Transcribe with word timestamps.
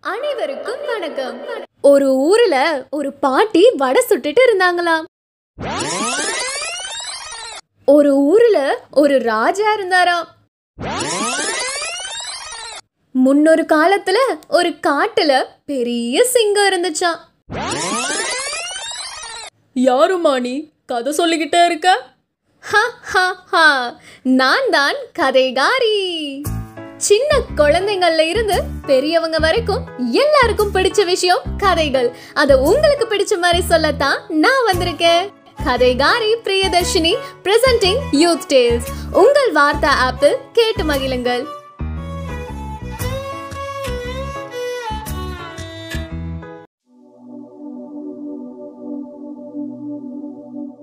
அனைவருக்கும் 0.00 0.86
வணக்கம். 0.86 1.40
ஒரு 1.80 2.14
ஊர்ல 2.14 2.84
ஒரு 2.90 3.12
பாட்டி 3.12 3.70
வடை 3.76 4.04
சுட்டுட்டு 4.08 4.36
இருந்தாங்களாம். 4.46 5.04
ஒரு 7.84 8.14
ஊர்ல 8.16 8.78
ஒரு 8.90 9.18
ராஜா 9.18 9.72
இருந்தாராம். 9.72 10.28
முன்னொரு 13.10 13.62
காலத்துல 13.62 14.16
ஒரு 14.48 14.68
காட்டுல 14.68 15.44
பெரிய 15.66 16.24
சிங்கம் 16.24 16.68
இருந்துச்சாம். 16.68 17.18
யாருமா 19.74 20.40
நீ? 20.40 20.68
கதை 20.86 21.12
சொல்லிக்கிட்டே 21.12 21.64
இருக்க? 21.64 22.06
ஹா, 22.60 22.82
ஹா, 23.02 23.44
ஹா. 23.50 23.96
நான் 24.22 24.70
தான் 24.70 24.94
கதைகாரி. 25.18 26.40
சின்ன 26.98 27.40
குழந்தைங்கள்ல 27.56 28.18
இருந்து 28.18 28.62
பெரியவங்க 28.86 29.38
வரைக்கும் 29.38 29.84
எல்லாருக்கும் 30.12 30.74
பிடிச்ச 30.74 31.04
விஷயம் 31.04 31.38
கதைகள். 31.56 32.16
அத 32.34 32.58
உங்களுக்கு 32.58 33.06
பிடிச்ச 33.06 33.38
மாதிரி 33.38 33.62
சொல்லத்தான் 33.62 34.18
நான் 34.28 34.64
வந்திருக்கேன். 34.72 35.28
கதைகாரி 35.64 36.30
பிரியதர்ஷினி 36.44 37.16
பிரசன்டிங் 37.42 38.00
யூத் 38.12 38.46
டேல்ஸ் 38.48 38.88
உங்கள் 39.12 39.52
வார்த்தா 39.52 39.86
ஆப்பிள் 39.86 40.36
கேட்டு 40.52 40.82
மகிழுங்கள். 40.82 41.44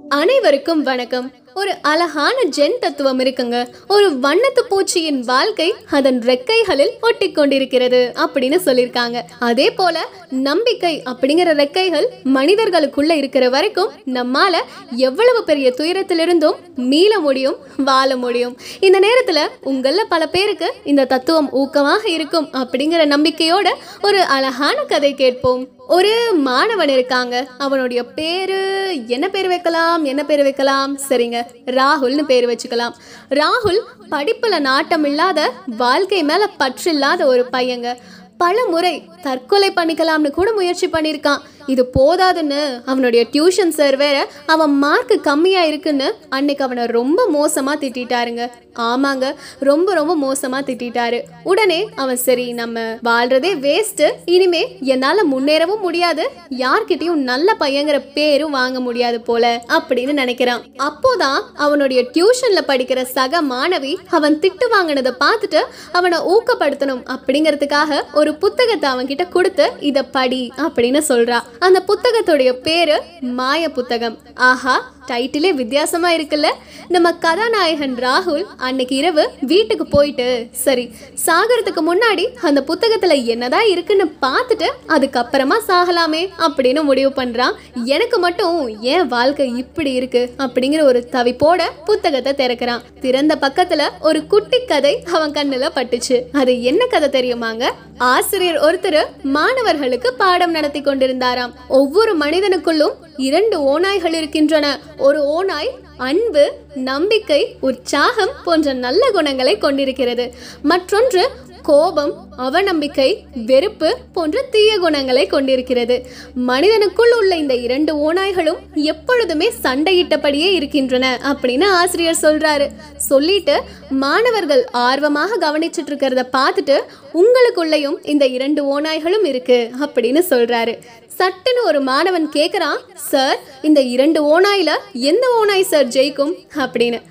அனைவருக்கும் 0.10 0.84
வணக்கம். 0.84 1.34
ஒரு 1.59 1.73
அழகான 1.82 2.36
ஜென் 2.55 2.80
தத்துவம் 2.80 3.20
இருக்குங்க. 3.20 3.68
ஒரு 3.88 4.09
வண்ணத்து 4.12 4.62
பூச்சியின் 4.70 5.20
வாழ்க்கை 5.20 5.73
அதன் 5.91 6.20
ரெக்கைகளில் 6.20 6.90
ஒட்டி 7.02 7.32
கொண்டிருக்கிறது 7.32 8.12
அப்படின்னு 8.16 8.58
சொல்லியிருக்காங்க. 8.66 9.22
அதே 9.40 9.72
போல 9.72 10.05
நம்பிக்கை 10.30 11.04
அப்படிங்கிற 11.05 11.49
ரெக்கைகள் 11.62 12.05
மனிதர்களுக்குள்ள 12.23 13.15
இருக்கிற 13.15 13.49
வரைக்கும் 13.49 13.91
நம்மால 14.05 14.55
எவ்வளவு 14.91 15.43
பெரிய 15.43 15.74
துயரத்திலிருந்தும் 15.77 16.55
மீள 16.76 17.20
முடியும் 17.20 17.58
வாழ 17.77 18.15
முடியும். 18.15 18.58
இந்த 18.80 18.99
நேரத்துல 18.99 19.40
உங்கள 19.63 20.04
பல 20.10 20.27
பேருக்கு 20.27 20.74
இந்த 20.84 21.05
தத்துவம் 21.05 21.49
ஊக்கமாக 21.54 22.08
இருக்கும் 22.08 22.49
அப்படிங்கிற 22.54 23.05
நம்பிக்கையோட 23.15 23.70
ஒரு 24.02 24.21
அழகான 24.21 24.84
கதை 24.84 25.13
கேட்போம். 25.13 25.68
ஒரு 25.87 26.34
மாணவன் 26.34 26.90
இருக்காங்க. 26.90 27.48
அவனுடைய 27.58 28.04
பேரு 28.04 28.62
என்ன 29.08 29.30
பேர் 29.30 29.48
வைக்கலாம் 29.48 30.04
என்ன 30.04 30.26
பேர் 30.26 30.43
வைக்கலாம்? 30.43 30.99
சரிங்க. 31.10 31.45
ராகுல்னு 31.65 32.21
பேர் 32.21 32.49
வச்சுக்கலாம். 32.49 32.93
ராகுல் 33.29 33.82
படிப்புல 34.12 34.60
நாட்டம் 34.60 35.04
இல்லாத 35.04 35.54
வாழ்க்கை 35.77 36.24
மேல 36.24 36.48
பற்று 36.48 36.91
இல்லாத 36.91 37.26
ஒரு 37.26 37.46
பையங்க. 37.52 37.96
பல 38.37 38.65
முறை 38.65 39.10
தற்கொலை 39.21 39.71
பண்ணிக்கலாம்னு 39.71 40.32
கூட 40.32 40.54
முயற்சி 40.54 40.87
பண்ணியிருக்கான். 40.87 41.41
இது 41.68 41.90
போதாதுன்னு 41.99 42.62
அவனுடைய 42.85 43.26
டியூஷன் 43.32 43.76
சார் 43.80 43.96
வேற 43.96 44.18
அவன் 44.46 44.76
மார்க் 44.77 45.16
கம்மியாக 45.24 45.70
இருக்குன்னு 45.71 46.16
அன்னைக்கு 46.30 46.63
அவனை 46.63 46.85
ரொம்ப 46.85 47.27
மோசமாக 47.30 47.85
திட்டிட்டாருங்க 47.85 48.44
ஆமாங்க 48.80 49.26
ரொம்ப 49.60 49.93
ரொம்ப 49.93 50.16
மோசமாக 50.16 50.71
திட்டிட்டாரு 50.71 51.20
உடனே 51.43 51.77
அவன் 51.96 52.18
சரி 52.18 52.54
நம்ம 52.54 52.80
வாழ்றதே 53.04 53.52
வேஸ்ட்டு 53.66 54.08
இனிமே 54.26 54.77
என்னால் 54.80 55.32
முன்னேறவும் 55.32 55.80
முடியாது. 55.80 56.24
யார்கிட்டையும் 56.49 57.21
நல்ல 57.30 57.55
பையங்கிற 57.60 57.98
பேரும் 58.13 58.52
வாங்க 58.52 58.80
முடியாது 58.80 59.21
போல 59.21 59.63
அப்படின்னு 59.68 60.13
நினைக்கிறான். 60.21 60.63
அப்போதான் 60.77 61.40
அவனுடைய 61.55 62.02
டியூஷன்ல 62.13 62.62
படிக்கிற 62.68 63.02
சக 63.04 63.41
மாணவி 63.41 63.93
அவன் 64.09 64.40
திட்டு 64.40 64.68
வாங்கினதை 64.72 65.13
பார்த்துட்டு 65.24 65.62
அவனை 65.91 66.19
ஊக்கப்படுத்தணும் 66.34 67.03
அப்படிங்கிறதுக்காக 67.16 68.02
ஒரு 68.13 68.34
புத்தகத்தை 68.36 68.90
அவன்கிட்ட 68.90 69.30
கொடுத்து 69.30 69.72
இதை 69.80 70.03
படி 70.03 70.52
அப்படின்னு 70.58 71.02
சொல்றா. 71.09 71.40
அந்த 71.59 71.80
புத்தகத்துடைய 71.88 72.52
பேரு 72.59 72.98
மாய 73.31 73.70
புத்தகம் 73.70 74.18
ஆஹா 74.42 74.75
டைட்டிலே 75.08 75.53
வித்தியாசமா 75.53 76.12
இருக்குல்ல? 76.12 76.48
நம்ம 76.88 77.14
கதாநாயகன் 77.14 77.96
ராகுல் 77.96 78.44
அன்னைக்கு 78.58 78.96
இரவு 78.96 79.30
வீட்டுக்கு 79.42 79.86
போயிட்டு 79.88 80.48
சரி 80.52 80.92
சாகிறதுக்கு 81.26 81.82
முன்னாடி 81.92 82.26
அந்த 82.42 82.64
புத்தகத்துல 82.68 83.26
என்னதான் 83.26 83.68
இருக்குன்னு 83.68 84.14
பார்த்துட்டு 84.22 84.68
அதுக்கப்புறமா 84.88 85.58
சாகலாமே 85.68 86.30
அப்படின்னு 86.38 86.84
முடிவு 86.84 87.24
பண்றான். 87.24 87.54
எனக்கு 87.86 88.20
மட்டும் 88.20 88.82
ஏன் 88.82 89.08
வாழ்க்கை 89.08 89.58
இப்படி 89.58 89.92
இருக்கு 89.92 90.30
அப்படிங்கிற 90.38 90.82
ஒரு 90.82 91.08
தவிப்போட 91.12 91.62
புத்தகத்தை 91.86 92.34
திறக்கிறான். 92.34 92.82
திறந்த 93.02 93.38
பக்கத்துல 93.42 93.84
ஒரு 94.00 94.28
குட்டி 94.28 94.66
கதை 94.66 95.04
அவன் 95.14 95.32
கண்ணுல 95.32 95.70
பட்டுச்சு. 95.76 96.22
அது 96.32 96.64
என்ன 96.64 96.86
கதை 96.86 97.10
தெரியுமாங்க? 97.10 97.72
ஆசிரியர் 97.98 98.60
ஒருத்தர் 98.60 99.06
மாணவர்களுக்கு 99.24 100.14
பாடம் 100.14 100.52
நடத்தி 100.52 100.82
கொண்டிருந்தாராம். 100.82 101.54
ஒவ்வொரு 101.68 102.18
மனிதனுக்குள்ளும் 102.18 102.94
இரண்டு 103.18 103.58
ஓநாய்கள் 103.60 104.14
இருக்கின்றன. 104.14 104.80
ஒரு 104.98 105.24
ஓநாய் 105.24 105.70
அன்பு 105.98 106.54
நம்பிக்கை 106.74 107.58
உற்சாகம் 107.60 108.34
போன்ற 108.44 108.74
நல்ல 108.74 109.12
குணங்களை 109.12 109.58
கொண்டிருக்கிறது. 109.58 110.34
மற்றொன்று 110.62 111.30
கோபம் 111.66 112.14
அவநம்பிக்கை 112.38 113.09
வெறுப்பு 113.46 113.98
போன்ற 114.14 114.42
தீய 114.52 114.78
குணங்களை 114.80 115.28
கொண்டிருக்கிறது. 115.28 116.06
மனிதனுக்குள் 116.48 117.14
உள்ள 117.18 117.36
இந்த 117.36 117.56
இரண்டு 117.56 117.92
ஓநாய்களும் 118.06 118.58
எப்பொழுதுமே 118.74 119.52
சண்டையிட்டபடியே 119.64 120.52
இருக்கின்றன 120.52 121.20
அப்படின்னு 121.24 121.66
ஆசிரியர் 121.66 122.18
சொல்றாரு. 122.22 122.68
சொல்லிட்டு 122.98 123.62
மாணவர்கள் 123.90 124.66
ஆர்வமாக 124.72 125.38
கவனிச்சுட்டு 125.46 125.90
இருக்கிறத 125.90 126.38
பார்த்துட்டு 126.38 126.78
உங்களுக்குள்ளேயும் 127.14 127.97
இந்த 128.02 128.28
இரண்டு 128.28 128.62
ஓநாய்களும் 128.64 129.26
இருக்கு 129.26 129.72
அப்படின்னு 129.80 130.24
சொல்றாரு. 130.30 130.78
சட்டுன்னு 131.18 131.62
ஒரு 131.64 131.82
மாணவன் 131.82 132.30
கேட்குறான் 132.34 132.78
சார் 132.96 133.40
இந்த 133.62 133.82
இரண்டு 133.82 134.20
ஓநாயில 134.24 134.70
எந்த 134.94 135.28
ஓநாய் 135.40 135.64
சார் 135.64 135.88
ஜெயிக்கும்? 135.88 136.34
அப்படின்னு. 136.56 137.02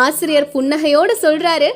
ஆசிரியர் 0.00 0.48
புன்னகையோடு 0.54 1.14
சொல்றாரு 1.22 1.68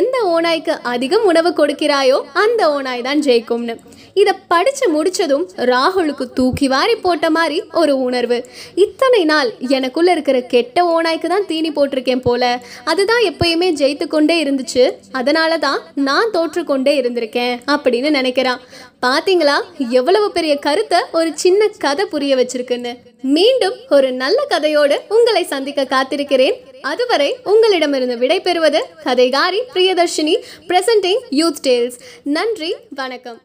எந்த 0.00 0.16
ஓனாய்க்கு 0.34 0.74
அதிகம் 0.82 1.24
உணவு 1.24 1.50
கொடுக்கிறாயோ 1.50 2.18
அந்த 2.32 2.70
ஓநாய் 2.70 3.06
தான் 3.08 3.20
ஜெயிக்கும்னு. 3.20 3.76
இதை 4.14 4.32
படிச்சு 4.52 4.86
முடிச்சதும் 4.94 5.44
ராகுலுக்கு 5.70 6.24
தூக்கி 6.38 6.68
வாரி 6.68 6.94
போட்ட 6.94 7.30
மாதிரி 7.30 7.58
ஒரு 7.72 7.92
உணர்வு. 7.98 8.38
இத்தனை 8.74 9.24
நாள் 9.24 9.50
எனக்குள்ள 9.76 10.10
இருக்கிற 10.12 10.40
கெட்ட 10.54 10.84
ஓனாய்க்கு 10.94 11.28
தான் 11.28 11.46
தீனி 11.46 11.70
போட்டிருக்கேன் 11.70 12.24
போல. 12.28 12.60
அதுதான் 12.84 13.22
எப்பயுமே 13.30 13.68
ஜெயித்து 13.80 14.06
கொண்டே 14.06 14.36
இருந்துச்சு. 14.44 14.84
அதனால 15.12 15.58
தான் 15.58 15.80
நான் 15.94 16.30
தோற்று 16.30 16.64
கொண்டே 16.64 17.00
இருந்திருக்கேன் 17.00 17.54
அப்படின்னு 17.74 18.10
நினைக்கிறான் 18.18 18.62
பாத்தீங்களா? 19.06 19.62
எவ்வளவு 19.90 20.32
பெரிய 20.32 20.56
கருத்தை 20.56 20.98
ஒரு 21.12 21.30
சின்ன 21.34 21.68
கதை 21.68 22.06
புரிய 22.06 22.36
வச்சிருக்குன்னு. 22.36 22.96
மீண்டும் 23.22 23.74
ஒரு 23.88 24.12
நல்ல 24.12 24.46
கதையோடு 24.48 24.98
உங்களை 25.08 25.44
சந்திக்க 25.44 25.84
காத்திருக்கிறேன். 25.84 26.54
அதுவரை 26.80 27.36
உங்களிடமிருந்து 27.44 28.16
விடைபெறுவது 28.16 28.82
கதைகாரி 29.04 29.60
பிரியதர்ஷினி 29.74 30.42
பிரசன்டிங் 30.68 31.20
யூத் 31.30 31.60
டேல்ஸ் 31.62 31.98
நன்றி 32.22 32.76
வணக்கம். 32.90 33.40